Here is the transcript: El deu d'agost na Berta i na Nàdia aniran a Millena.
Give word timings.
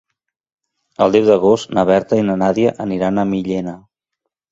El 1.05 1.11
deu 1.15 1.27
d'agost 1.27 1.75
na 1.79 1.83
Berta 1.89 2.19
i 2.21 2.23
na 2.29 2.37
Nàdia 2.45 2.73
aniran 2.87 3.25
a 3.25 3.27
Millena. 3.35 3.75